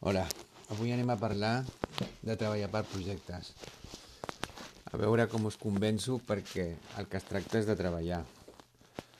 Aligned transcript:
Hola, 0.00 0.22
avui 0.72 0.94
anem 0.94 1.10
a 1.12 1.18
parlar 1.20 1.58
de 2.24 2.32
treballar 2.32 2.70
per 2.72 2.80
projectes. 2.88 3.50
A 4.88 4.96
veure 4.96 5.26
com 5.28 5.44
us 5.44 5.58
convenço 5.60 6.14
perquè 6.24 6.64
el 6.96 7.08
que 7.12 7.18
es 7.18 7.26
tracta 7.28 7.60
és 7.60 7.68
de 7.68 7.76
treballar. 7.76 8.22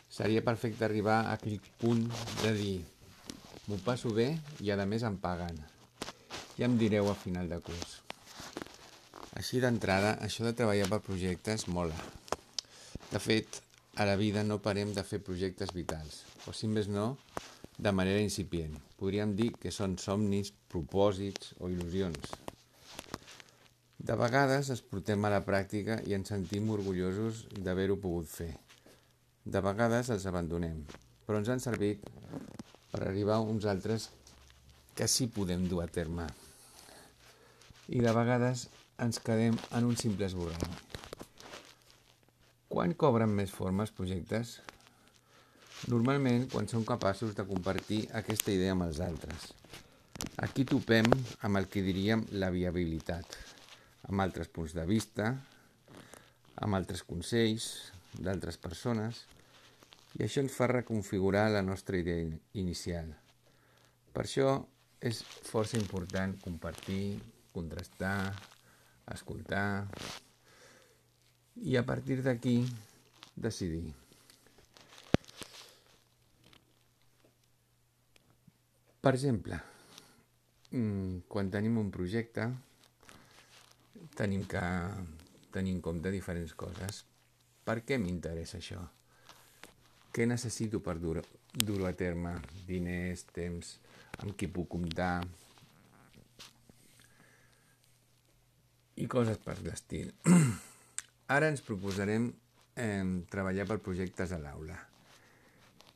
Seria 0.09 0.41
perfecte 0.47 0.87
arribar 0.87 1.19
a 1.19 1.35
aquell 1.35 1.61
punt 1.83 2.07
de 2.41 2.55
dir 2.57 2.79
m'ho 3.67 3.77
passo 3.85 4.15
bé 4.17 4.31
i 4.65 4.73
a 4.73 4.79
més 4.89 5.05
em 5.05 5.21
paguen. 5.21 5.61
Ja 6.57 6.65
em 6.65 6.81
direu 6.81 7.13
a 7.13 7.19
final 7.27 7.53
de 7.53 7.61
curs. 7.61 8.01
Així 9.37 9.61
d'entrada, 9.61 10.17
això 10.25 10.49
de 10.49 10.57
treballar 10.57 10.89
per 10.89 11.03
projectes 11.05 11.69
mola. 11.69 12.01
De 13.13 13.21
fet, 13.21 13.61
a 14.01 14.09
la 14.09 14.17
vida 14.17 14.49
no 14.49 14.63
parem 14.65 14.97
de 14.97 15.05
fer 15.05 15.21
projectes 15.21 15.77
vitals, 15.77 16.23
o 16.49 16.57
si 16.57 16.73
més 16.73 16.89
no, 16.89 17.19
de 17.81 17.93
manera 17.97 18.21
incipient. 18.21 18.75
Podríem 19.01 19.33
dir 19.37 19.51
que 19.57 19.73
són 19.73 19.97
somnis, 19.99 20.53
propòsits 20.69 21.55
o 21.61 21.71
il·lusions. 21.73 22.35
De 24.01 24.17
vegades 24.21 24.69
es 24.75 24.83
portem 24.85 25.25
a 25.25 25.31
la 25.33 25.41
pràctica 25.47 25.97
i 26.09 26.17
ens 26.17 26.29
sentim 26.33 26.69
orgullosos 26.75 27.47
d'haver-ho 27.57 27.97
pogut 28.01 28.29
fer. 28.29 28.53
De 29.45 29.63
vegades 29.65 30.13
els 30.13 30.27
abandonem, 30.29 30.83
però 31.25 31.41
ens 31.41 31.49
han 31.53 31.65
servit 31.65 32.05
per 32.93 33.01
arribar 33.07 33.39
a 33.39 33.47
uns 33.55 33.65
altres 33.73 34.11
que 34.97 35.09
sí 35.09 35.31
podem 35.33 35.65
dur 35.69 35.81
a 35.85 35.89
terme. 35.89 36.29
I 37.89 38.05
de 38.05 38.13
vegades 38.13 38.67
ens 39.01 39.21
quedem 39.25 39.57
en 39.77 39.89
un 39.89 39.97
simple 39.97 40.29
esborrany. 40.29 40.77
Quan 42.69 42.93
cobren 42.95 43.33
més 43.35 43.51
formes 43.51 43.91
projectes? 43.97 44.59
Normalment 45.91 46.45
quan 46.53 46.69
som 46.71 46.85
capaços 46.87 47.33
de 47.35 47.43
compartir 47.49 48.05
aquesta 48.15 48.53
idea 48.55 48.77
amb 48.77 48.85
els 48.85 49.01
altres. 49.03 49.49
Aquí 50.45 50.63
topem 50.69 51.09
amb 51.43 51.59
el 51.59 51.67
que 51.73 51.83
diríem 51.83 52.23
la 52.39 52.51
viabilitat, 52.55 53.35
amb 54.07 54.23
altres 54.23 54.51
punts 54.55 54.77
de 54.77 54.85
vista, 54.87 55.33
amb 56.63 56.77
altres 56.79 57.03
consells 57.09 57.67
d'altres 58.15 58.61
persones, 58.61 59.25
i 60.19 60.23
això 60.27 60.45
ens 60.45 60.55
fa 60.55 60.69
reconfigurar 60.71 61.49
la 61.51 61.63
nostra 61.67 61.99
idea 61.99 62.29
inicial. 62.61 63.11
Per 64.15 64.27
això 64.27 64.53
és 65.01 65.23
força 65.49 65.81
important 65.81 66.37
compartir, 66.45 67.19
contrastar, 67.57 68.31
escoltar 69.11 69.89
i 71.67 71.75
a 71.81 71.85
partir 71.87 72.21
d'aquí 72.23 72.61
decidir. 73.35 74.10
Per 79.01 79.15
exemple, 79.15 79.57
mm, 80.71 81.25
quan 81.27 81.49
tenim 81.51 81.79
un 81.81 81.91
projecte, 81.91 82.45
tenim 84.15 84.43
que 84.45 84.61
tenir 85.51 85.73
en 85.73 85.81
compte 85.81 86.11
diferents 86.13 86.53
coses. 86.53 87.05
Per 87.65 87.79
què 87.81 87.97
m'interessa 87.97 88.59
això? 88.59 88.81
Què 90.13 90.27
necessito 90.27 90.83
per 90.85 90.99
dur-ho 91.01 91.23
dur 91.55 91.87
a 91.89 91.93
terme? 91.97 92.35
Diners, 92.67 93.25
temps, 93.33 93.79
amb 94.19 94.37
qui 94.37 94.49
puc 94.49 94.69
comptar... 94.77 95.23
i 99.01 99.07
coses 99.09 99.39
per 99.41 99.55
l'estil. 99.65 100.11
Ara 101.37 101.49
ens 101.49 101.63
proposarem 101.65 102.27
eh, 102.77 103.05
treballar 103.33 103.65
per 103.71 103.79
projectes 103.81 104.35
a 104.37 104.41
l'aula. 104.43 104.77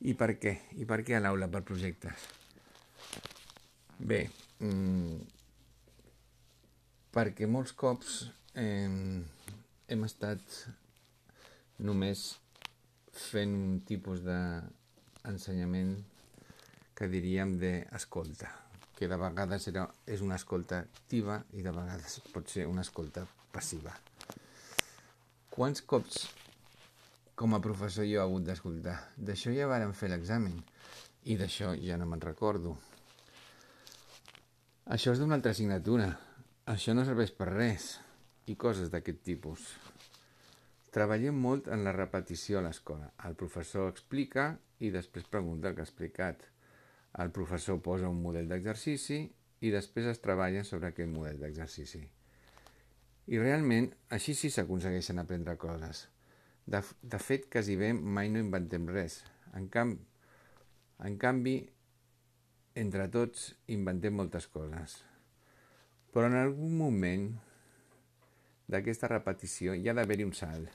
I 0.09 0.15
per 0.17 0.31
què? 0.41 0.55
I 0.81 0.89
per 0.89 1.03
què 1.05 1.19
a 1.19 1.21
l'aula 1.21 1.51
per 1.53 1.61
projectes? 1.69 2.25
Bé, 3.95 4.25
mm, 4.59 5.21
perquè 7.15 7.47
molts 7.47 7.71
cops 7.79 8.25
eh, 8.59 8.89
hem 9.87 10.03
estat 10.03 10.57
només 11.79 12.25
fent 13.15 13.53
un 13.55 13.77
tipus 13.87 14.19
d'ensenyament 14.25 15.95
que 16.95 17.07
diríem 17.11 17.55
d'escolta, 17.59 18.51
que 18.99 19.07
de 19.07 19.19
vegades 19.19 19.67
era, 19.71 19.85
és 20.07 20.23
una 20.23 20.35
escolta 20.35 20.81
activa 20.83 21.39
i 21.55 21.63
de 21.63 21.71
vegades 21.71 22.19
pot 22.33 22.51
ser 22.51 22.67
una 22.67 22.83
escolta 22.83 23.23
passiva. 23.55 23.95
Quants 25.55 25.83
cops 25.87 26.25
com 27.39 27.55
a 27.55 27.61
professor 27.63 28.03
jo 28.07 28.19
he 28.19 28.23
hagut 28.23 28.43
d'escoltar? 28.47 28.97
D'això 29.15 29.55
ja 29.55 29.71
vàrem 29.71 29.95
fer 29.95 30.11
l'examen 30.11 30.59
i 31.31 31.39
d'això 31.39 31.71
ja 31.79 31.95
no 31.99 32.07
me'n 32.11 32.23
recordo. 32.23 32.75
Això 34.85 35.15
és 35.15 35.17
d'una 35.17 35.33
altra 35.39 35.49
assignatura. 35.55 36.11
Això 36.69 36.93
no 36.93 37.01
serveix 37.07 37.31
per 37.33 37.47
res. 37.49 37.95
I 38.45 38.53
coses 38.53 38.91
d'aquest 38.93 39.23
tipus. 39.25 39.63
Treballem 40.93 41.39
molt 41.41 41.71
en 41.73 41.81
la 41.87 41.93
repetició 41.95 42.59
a 42.59 42.61
l'escola. 42.67 43.07
El 43.25 43.33
professor 43.39 43.89
explica 43.89 44.51
i 44.85 44.91
després 44.93 45.25
pregunta 45.25 45.71
el 45.71 45.75
que 45.75 45.81
ha 45.81 45.89
explicat. 45.89 46.45
El 47.17 47.33
professor 47.33 47.81
posa 47.81 48.11
un 48.13 48.21
model 48.21 48.45
d'exercici 48.51 49.23
i 49.65 49.73
després 49.73 50.11
es 50.11 50.21
treballa 50.21 50.61
sobre 50.63 50.93
aquest 50.93 51.09
model 51.09 51.41
d'exercici. 51.41 52.03
I 53.25 53.41
realment, 53.41 53.89
així 54.13 54.37
sí 54.37 54.53
s'aconsegueixen 54.53 55.17
aprendre 55.17 55.57
coses. 55.57 56.05
De, 56.69 56.83
de 57.01 57.17
fet, 57.17 57.49
quasi 57.49 57.73
bé 57.73 57.89
mai 57.97 58.29
no 58.29 58.37
inventem 58.37 58.85
res. 58.93 59.23
En, 59.57 59.65
camp, 59.73 59.97
en 61.09 61.17
canvi, 61.17 61.63
entre 62.75 63.07
tots 63.07 63.53
inventem 63.71 64.15
moltes 64.15 64.47
coses. 64.51 64.97
Però 66.11 66.27
en 66.27 66.35
algun 66.39 66.75
moment 66.77 67.29
d'aquesta 68.71 69.07
repetició 69.11 69.75
hi 69.75 69.87
ha 69.87 69.95
d'haver-hi 69.95 70.27
un 70.27 70.35
salt. 70.35 70.67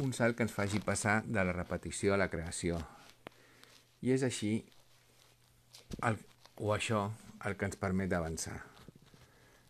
Un 0.00 0.14
salt 0.16 0.38
que 0.38 0.46
ens 0.46 0.54
faci 0.54 0.80
passar 0.80 1.20
de 1.26 1.44
la 1.44 1.52
repetició 1.52 2.14
a 2.14 2.20
la 2.20 2.30
creació. 2.32 2.78
I 4.00 4.14
és 4.14 4.24
així, 4.24 4.52
el, 6.06 6.18
o 6.62 6.72
això, 6.72 7.04
el 7.44 7.58
que 7.58 7.68
ens 7.68 7.80
permet 7.80 8.14
avançar. 8.14 8.56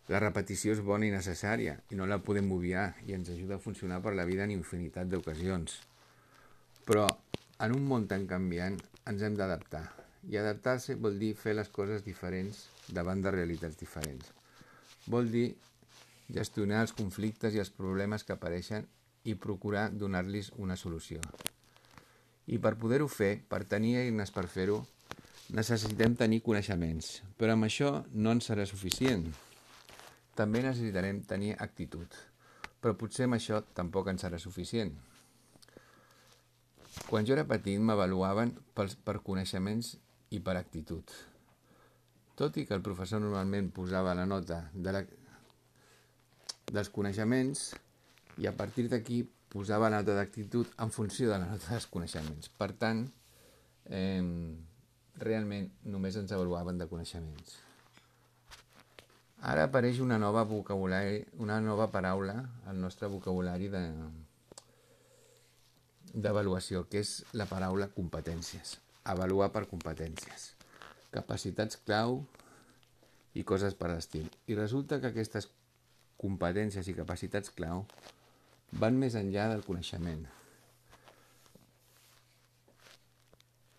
La 0.08 0.20
repetició 0.22 0.72
és 0.72 0.84
bona 0.84 1.08
i 1.08 1.12
necessària 1.12 1.74
i 1.92 1.98
no 1.98 2.06
la 2.08 2.20
podem 2.24 2.48
obviar 2.54 2.92
i 3.08 3.16
ens 3.16 3.28
ajuda 3.32 3.58
a 3.58 3.64
funcionar 3.64 4.00
per 4.04 4.14
la 4.16 4.24
vida 4.28 4.46
en 4.46 4.54
infinitat 4.54 5.10
d'ocasions. 5.10 5.80
Però 6.88 7.08
en 7.64 7.74
un 7.76 7.88
món 7.90 8.06
tan 8.08 8.28
canviant 8.30 8.78
ens 9.08 9.24
hem 9.24 9.36
d'adaptar. 9.36 9.86
I 10.28 10.36
adaptar-se 10.36 10.98
vol 11.00 11.16
dir 11.18 11.32
fer 11.40 11.54
les 11.56 11.70
coses 11.72 12.04
diferents 12.04 12.66
davant 12.92 13.22
de 13.24 13.32
realitats 13.32 13.78
diferents. 13.80 14.28
Vol 15.08 15.30
dir 15.32 15.46
gestionar 16.28 16.82
els 16.84 16.92
conflictes 16.92 17.54
i 17.56 17.62
els 17.62 17.72
problemes 17.72 18.24
que 18.28 18.34
apareixen 18.36 18.84
i 19.24 19.34
procurar 19.34 19.88
donar-los 19.90 20.52
una 20.60 20.76
solució. 20.76 21.22
I 22.48 22.58
per 22.60 22.76
poder-ho 22.80 23.08
fer, 23.08 23.38
per 23.48 23.64
tenir 23.68 23.96
eines 24.02 24.32
per 24.32 24.46
fer-ho, 24.52 24.82
necessitem 25.56 26.16
tenir 26.16 26.42
coneixements, 26.44 27.22
però 27.40 27.56
amb 27.56 27.64
això 27.68 27.92
no 28.12 28.32
ens 28.36 28.48
serà 28.50 28.66
suficient. 28.68 29.24
També 30.36 30.60
necessitarem 30.64 31.22
tenir 31.28 31.54
actitud, 31.56 32.08
però 32.80 32.94
potser 33.00 33.24
amb 33.26 33.38
això 33.38 33.62
tampoc 33.76 34.12
ens 34.12 34.24
serà 34.24 34.40
suficient. 34.40 34.92
Quan 37.08 37.24
jo 37.24 37.32
era 37.32 37.46
petit 37.48 37.80
m'avaluaven 37.80 38.52
per 38.76 39.16
coneixements 39.24 39.96
i 40.30 40.40
per 40.44 40.56
actitud. 40.58 41.12
Tot 42.38 42.56
i 42.60 42.64
que 42.68 42.76
el 42.76 42.84
professor 42.84 43.20
normalment 43.22 43.72
posava 43.74 44.14
la 44.14 44.26
nota 44.28 44.60
de 44.74 44.94
la, 44.94 45.02
dels 46.70 46.90
coneixements 46.94 47.72
i 48.38 48.46
a 48.46 48.54
partir 48.54 48.86
d'aquí 48.92 49.24
posava 49.50 49.88
la 49.90 50.02
nota 50.02 50.14
d'actitud 50.18 50.70
en 50.84 50.92
funció 50.94 51.30
de 51.32 51.38
la 51.38 51.48
nota 51.48 51.72
dels 51.72 51.88
coneixements. 51.90 52.50
Per 52.60 52.70
tant, 52.78 53.06
eh, 53.86 54.22
realment 55.18 55.70
només 55.84 56.16
ens 56.20 56.32
avaluaven 56.36 56.78
de 56.78 56.86
coneixements. 56.86 57.56
Ara 59.48 59.68
apareix 59.68 60.00
una 60.02 60.18
nova 60.18 60.42
vocabulari, 60.44 61.22
una 61.38 61.60
nova 61.62 61.86
paraula 61.90 62.40
al 62.66 62.80
nostre 62.80 63.08
vocabulari 63.08 63.70
de 63.72 63.84
d'avaluació, 66.08 66.86
que 66.88 67.02
és 67.04 67.18
la 67.36 67.46
paraula 67.46 67.90
competències 67.94 68.78
avaluar 69.08 69.50
per 69.54 69.66
competències, 69.70 70.52
capacitats 71.14 71.80
clau 71.86 72.20
i 73.38 73.44
coses 73.48 73.76
per 73.78 73.90
l'estil. 73.92 74.28
I 74.50 74.56
resulta 74.58 75.00
que 75.00 75.12
aquestes 75.12 75.48
competències 76.18 76.88
i 76.90 76.96
capacitats 76.96 77.52
clau 77.54 77.84
van 78.82 78.98
més 79.00 79.16
enllà 79.18 79.48
del 79.52 79.64
coneixement. 79.66 80.26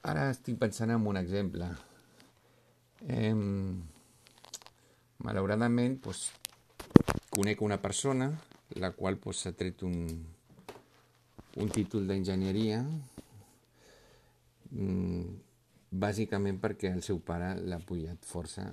Ara 0.09 0.29
estic 0.31 0.57
pensant 0.57 0.93
en 0.95 1.05
un 1.05 1.19
exemple. 1.19 1.67
Eh, 3.05 3.35
malauradament, 5.23 5.99
doncs, 6.03 6.29
conec 7.35 7.61
una 7.61 7.77
persona 7.83 8.31
la 8.79 8.91
qual 8.95 9.19
doncs, 9.19 9.43
s'ha 9.43 9.53
tret 9.59 9.83
un, 9.83 9.95
un 11.59 11.71
títol 11.75 12.07
d'enginyeria 12.07 12.81
bàsicament 14.69 16.59
perquè 16.61 16.91
el 16.93 17.01
seu 17.05 17.19
pare 17.25 17.55
l'ha 17.65 17.79
pujat 17.79 18.25
força, 18.25 18.67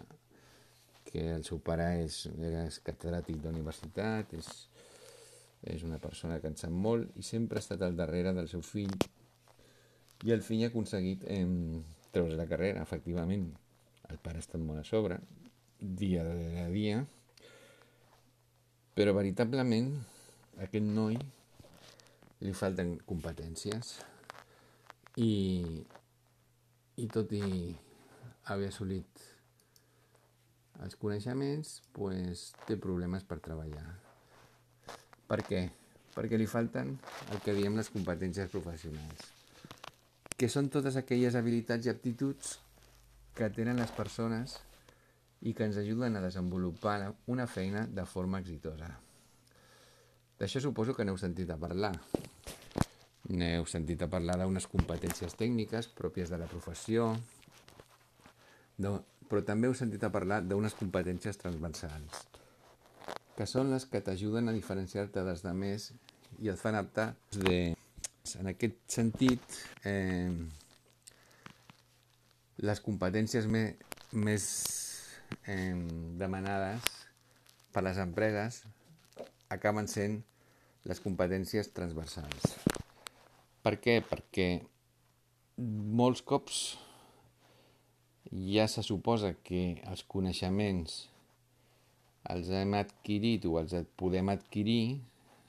que 1.06 1.22
el 1.36 1.44
seu 1.46 1.60
pare 1.64 1.86
és, 2.04 2.26
és 2.28 2.80
catedràtic 2.84 3.38
d'universitat, 3.40 4.34
és, 4.36 4.48
és 5.72 5.84
una 5.86 6.00
persona 6.02 6.40
que 6.40 6.50
en 6.50 6.58
sap 6.60 6.72
molt 6.72 7.16
i 7.16 7.24
sempre 7.24 7.58
ha 7.58 7.64
estat 7.64 7.82
al 7.82 7.96
darrere 7.96 8.34
del 8.36 8.50
seu 8.52 8.62
fill 8.66 8.92
i 10.24 10.32
el 10.32 10.42
fill 10.42 10.64
ha 10.64 10.70
aconseguit 10.72 11.24
eh, 11.28 11.46
treure 12.12 12.36
la 12.36 12.48
carrera, 12.48 12.82
efectivament. 12.82 13.50
El 14.08 14.20
pare 14.22 14.40
ha 14.40 14.44
estat 14.44 14.62
molt 14.62 14.80
a 14.80 14.84
sobre, 14.86 15.18
dia 15.80 16.24
darrere 16.24 16.68
dia, 16.72 17.00
però 18.96 19.12
veritablement 19.16 19.90
a 20.56 20.64
aquest 20.64 20.86
noi 20.88 21.18
li 22.40 22.52
falten 22.56 22.96
competències 23.08 23.96
i, 25.16 25.84
i 26.96 27.06
tot 27.12 27.32
i 27.32 27.42
haver 28.52 28.68
assolit 28.68 29.24
els 30.84 30.96
coneixements, 31.00 31.80
pues, 31.96 32.50
té 32.68 32.76
problemes 32.76 33.24
per 33.24 33.40
treballar. 33.44 33.86
Per 35.26 35.40
què? 35.48 35.62
Perquè 36.16 36.38
li 36.38 36.48
falten 36.48 36.92
el 37.32 37.40
que 37.44 37.56
diem 37.56 37.76
les 37.76 37.88
competències 37.92 38.52
professionals, 38.52 39.24
que 40.36 40.48
són 40.52 40.68
totes 40.72 41.00
aquelles 41.00 41.34
habilitats 41.34 41.88
i 41.88 41.92
aptituds 41.92 42.58
que 43.36 43.48
tenen 43.52 43.80
les 43.80 43.92
persones 43.96 44.60
i 45.42 45.52
que 45.56 45.66
ens 45.68 45.80
ajuden 45.80 46.16
a 46.16 46.24
desenvolupar 46.24 47.12
una 47.32 47.48
feina 47.48 47.86
de 47.86 48.04
forma 48.08 48.40
exitosa. 48.44 48.92
D'això 50.36 50.60
suposo 50.60 50.94
que 50.96 51.04
n'heu 51.04 51.16
sentit 51.20 51.50
a 51.52 51.60
parlar. 51.60 51.94
N'heu 53.26 53.64
sentit 53.66 54.02
a 54.04 54.10
parlar 54.10 54.36
d'unes 54.38 54.68
competències 54.70 55.34
tècniques 55.34 55.88
pròpies 55.98 56.30
de 56.30 56.38
la 56.38 56.46
professió, 56.50 57.08
de, 58.78 58.92
però 59.26 59.42
també 59.46 59.66
heu 59.66 59.74
sentit 59.74 60.04
a 60.06 60.12
parlar 60.14 60.42
d'unes 60.46 60.76
competències 60.78 61.40
transversals, 61.40 62.20
que 63.34 63.48
són 63.50 63.72
les 63.72 63.88
que 63.90 64.02
t'ajuden 64.04 64.48
a 64.48 64.54
diferenciar-te 64.54 65.24
dels 65.26 65.42
demés 65.42 65.90
i 66.42 66.52
et 66.52 66.60
fan 66.60 66.78
aptar 66.78 67.14
de... 67.34 67.74
En 68.40 68.48
aquest 68.50 68.80
sentit, 68.90 69.42
eh, 69.86 70.32
les 72.66 72.80
competències 72.82 73.46
me, 73.46 73.60
més 74.12 74.46
eh, 75.46 75.74
demanades 76.18 76.88
per 77.70 77.84
les 77.86 78.00
empreses 78.02 78.64
acaben 79.54 79.86
sent 79.90 80.18
les 80.90 81.02
competències 81.02 81.70
transversals. 81.76 82.75
Per 83.66 83.72
què? 83.82 83.96
Perquè 84.06 84.44
molts 85.98 86.20
cops 86.22 86.58
ja 88.46 88.66
se 88.70 88.84
suposa 88.86 89.32
que 89.48 89.80
els 89.90 90.04
coneixements 90.06 90.92
els 92.30 92.50
hem 92.54 92.76
adquirit 92.78 93.48
o 93.50 93.56
els 93.58 93.74
podem 93.98 94.30
adquirir 94.30 95.00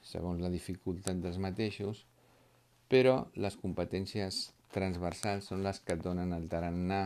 segons 0.08 0.42
la 0.42 0.50
dificultat 0.50 1.20
dels 1.22 1.38
mateixos, 1.42 2.00
però 2.90 3.28
les 3.38 3.58
competències 3.62 4.40
transversals 4.74 5.52
són 5.52 5.62
les 5.66 5.78
que 5.78 5.94
et 5.94 6.02
donen 6.02 6.34
el 6.34 6.50
tarannà 6.50 7.02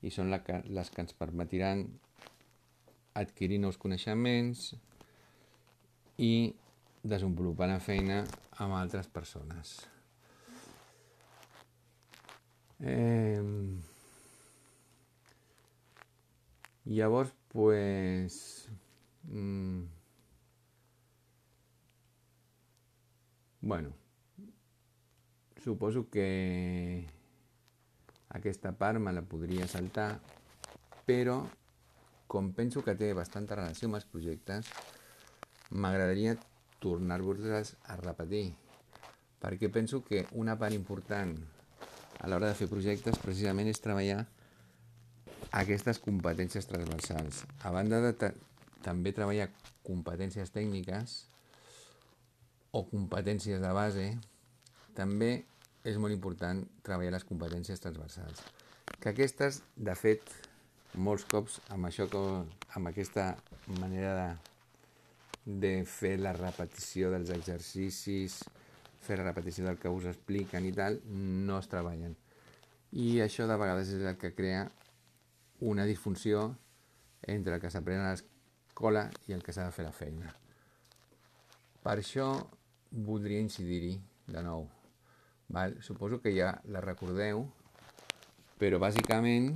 i 0.00 0.14
són 0.14 0.32
les 0.32 0.46
que, 0.48 0.62
les 0.64 0.94
que 0.94 1.04
ens 1.04 1.16
permetiran 1.20 1.84
adquirir 3.20 3.60
nous 3.60 3.76
coneixements 3.76 4.72
i 6.16 6.32
desenvolupar 7.04 7.68
la 7.68 7.84
feina 7.84 8.24
amb 8.56 8.80
altres 8.80 9.12
persones. 9.12 9.97
Eh... 12.80 13.42
Llavors, 16.84 17.32
pues... 17.48 18.68
Mm, 19.24 19.82
bueno, 23.60 23.92
suposo 25.62 26.08
que 26.08 27.06
aquesta 28.30 28.72
part 28.72 28.98
me 28.98 29.12
la 29.12 29.20
podria 29.20 29.66
saltar, 29.68 30.20
però 31.04 31.42
com 32.28 32.52
penso 32.56 32.80
que 32.84 32.96
té 32.96 33.12
bastanta 33.12 33.56
relació 33.58 33.90
amb 33.90 33.98
els 34.00 34.08
projectes, 34.08 34.72
m'agradaria 35.70 36.38
tornar-vos-les 36.80 37.74
a 37.84 37.98
repetir, 38.00 38.54
perquè 39.44 39.68
penso 39.68 40.00
que 40.08 40.24
una 40.32 40.56
part 40.56 40.76
important 40.76 41.36
a 42.18 42.28
l'hora 42.28 42.50
de 42.50 42.58
fer 42.58 42.68
projectes 42.70 43.18
precisament 43.22 43.70
és 43.70 43.80
treballar 43.82 44.24
aquestes 45.58 46.00
competències 46.04 46.66
transversals. 46.68 47.44
A 47.64 47.72
banda 47.74 48.00
de 48.04 48.32
també 48.84 49.12
treballar 49.16 49.48
competències 49.86 50.52
tècniques 50.54 51.22
o 52.76 52.84
competències 52.90 53.62
de 53.62 53.70
base, 53.72 54.10
també 54.98 55.30
és 55.88 55.96
molt 55.96 56.12
important 56.12 56.60
treballar 56.84 57.14
les 57.16 57.24
competències 57.24 57.80
transversals. 57.80 58.42
Que 59.00 59.14
aquestes, 59.14 59.62
de 59.76 59.94
fet, 59.96 60.22
molts 60.94 61.24
cops 61.28 61.60
amb 61.72 61.88
això 61.88 62.08
que, 62.10 62.22
amb 62.76 62.90
aquesta 62.90 63.32
manera 63.78 64.14
de 64.18 64.48
de 65.48 65.80
fer 65.88 66.18
la 66.20 66.34
repetició 66.36 67.08
dels 67.14 67.30
exercicis, 67.32 68.42
fer 69.04 69.18
repetició 69.20 69.66
del 69.66 69.78
que 69.78 69.90
us 69.92 70.08
expliquen 70.10 70.66
i 70.68 70.72
tal, 70.74 71.00
no 71.06 71.58
es 71.58 71.68
treballen. 71.70 72.16
I 72.92 73.20
això 73.24 73.46
de 73.48 73.56
vegades 73.60 73.92
és 73.94 74.04
el 74.04 74.16
que 74.20 74.34
crea 74.34 74.66
una 75.60 75.84
disfunció 75.84 76.54
entre 77.22 77.56
el 77.56 77.60
que 77.60 77.70
s'aprèn 77.70 78.02
a 78.02 78.12
l'escola 78.12 79.08
i 79.28 79.34
el 79.36 79.42
que 79.44 79.52
s'ha 79.52 79.66
de 79.68 79.74
fer 79.74 79.86
la 79.86 79.94
feina. 79.94 80.32
Per 81.82 81.96
això 81.98 82.30
voldria 82.90 83.42
incidir-hi 83.42 83.96
de 84.28 84.42
nou. 84.44 84.66
Val? 85.48 85.78
Suposo 85.82 86.20
que 86.20 86.34
ja 86.36 86.52
la 86.68 86.82
recordeu, 86.84 87.46
però 88.60 88.80
bàsicament 88.82 89.52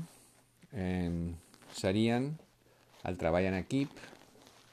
eh, 0.73 1.33
serien 1.77 2.33
el 3.09 3.19
treball 3.21 3.51
en 3.51 3.59
equip, 3.59 3.93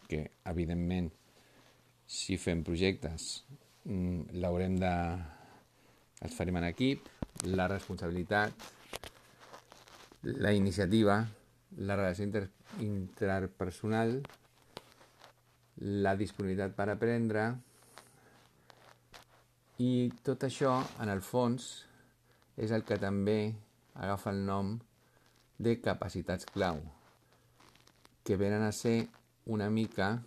que 0.09 0.25
evidentment 0.49 1.11
si 2.09 2.39
fem 2.41 2.63
projectes 2.65 3.43
l'haurem 3.89 4.75
de 4.81 4.93
els 6.25 6.35
farem 6.35 6.59
en 6.59 6.67
equip. 6.69 7.07
La 7.49 7.67
responsabilitat 7.71 8.67
la 10.23 10.51
iniciativa 10.51 11.21
la 11.77 11.95
relació 11.95 12.25
inter, 12.25 12.49
interpersonal 12.83 14.17
la 15.79 16.15
disponibilitat 16.19 16.75
per 16.75 16.89
aprendre 16.91 17.45
i 19.79 20.09
tot 20.25 20.43
això 20.43 20.73
en 20.99 21.11
el 21.13 21.23
fons 21.23 21.69
és 22.59 22.73
el 22.75 22.83
que 22.83 22.99
també 22.99 23.39
agafa 23.95 24.33
el 24.35 24.43
nom 24.45 24.73
de 25.57 25.77
capacitats 25.79 26.49
clau 26.51 26.81
que 28.27 28.35
venen 28.35 28.65
a 28.65 28.73
ser 28.75 29.07
una 29.45 29.69
mica 29.69 30.17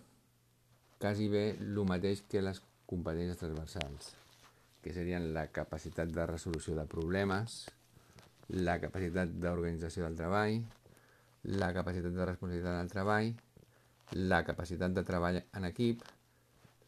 quasi 0.97 1.29
bé 1.29 1.51
el 1.59 1.77
mateix 1.85 2.23
que 2.29 2.41
les 2.41 2.63
competències 2.93 3.41
transversals, 3.41 4.13
que 4.83 4.93
serien 4.93 5.31
la 5.35 5.47
capacitat 5.55 6.11
de 6.13 6.25
resolució 6.29 6.77
de 6.77 6.85
problemes, 6.89 7.63
la 8.53 8.79
capacitat 8.83 9.31
d'organització 9.41 10.05
del 10.05 10.17
treball, 10.19 10.59
la 11.43 11.71
capacitat 11.75 12.13
de 12.15 12.25
responsabilitat 12.25 12.79
del 12.79 12.91
treball, 12.91 13.31
la 14.33 14.43
capacitat 14.45 14.93
de 14.93 15.03
treball 15.07 15.39
en 15.41 15.65
equip, 15.69 16.03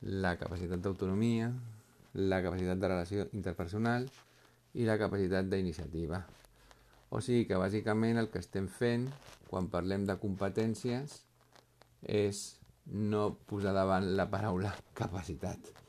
la 0.02 0.36
capacitat 0.38 0.84
d'autonomia, 0.84 1.50
la 2.16 2.42
capacitat 2.44 2.80
de 2.80 2.90
relació 2.92 3.28
interpersonal 3.34 4.10
i 4.76 4.86
la 4.88 4.98
capacitat 5.00 5.48
d'iniciativa. 5.50 6.22
O 7.16 7.22
sigui 7.24 7.46
que 7.48 7.60
bàsicament 7.60 8.20
el 8.20 8.30
que 8.32 8.44
estem 8.44 8.68
fent 8.68 9.08
quan 9.50 9.72
parlem 9.72 10.06
de 10.08 10.18
competències 10.20 11.22
és 12.02 12.44
no 12.86 13.32
posar 13.50 13.74
davant 13.74 14.12
la 14.20 14.30
paraula 14.30 14.76
capacitat. 15.02 15.85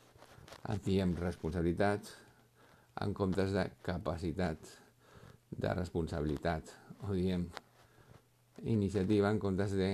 En 0.67 0.81
diem 0.83 1.15
responsabilitat 1.19 2.09
en 3.05 3.13
comptes 3.15 3.53
de 3.55 3.67
capacitat 3.87 4.71
de 5.51 5.75
responsabilitat. 5.75 6.73
O 7.07 7.13
diem 7.15 7.47
iniciativa 8.65 9.31
en 9.31 9.39
comptes 9.39 9.77
de 9.77 9.91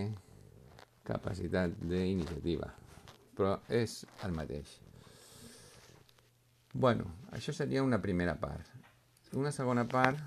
capacitat 1.04 1.74
d'iniciativa. 1.82 2.70
Però 3.36 3.56
és 3.68 4.02
el 4.24 4.34
mateix. 4.36 4.78
Bueno, 6.72 7.10
això 7.36 7.52
seria 7.52 7.82
una 7.84 8.00
primera 8.00 8.36
part. 8.40 8.70
Una 9.36 9.50
segona 9.52 9.84
part 9.88 10.22